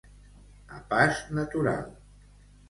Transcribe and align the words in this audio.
A 0.77 0.79
pas 0.93 1.19
natural. 1.41 1.85